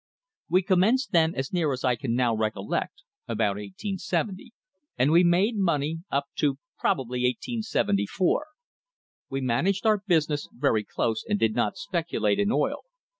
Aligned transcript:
We 0.49 0.63
commenced 0.63 1.11
then, 1.11 1.35
as 1.35 1.53
near 1.53 1.71
as 1.71 1.83
I 1.83 1.95
can 1.95 2.15
now 2.15 2.33
recollect, 2.35 3.03
about 3.27 3.57
1870, 3.57 4.51
and 4.97 5.11
we 5.11 5.23
made 5.23 5.57
money 5.57 5.99
up 6.09 6.25
to 6.37 6.57
probably 6.79 7.19
1874. 7.19 8.47
We 9.29 9.41
managed 9.41 9.85
our 9.85 9.99
business 10.07 10.49
very 10.51 10.83
close 10.83 11.23
and 11.29 11.37
did 11.37 11.53
not 11.53 11.77
speculate 11.77 12.39
in 12.39 12.51
oil. 12.51 12.79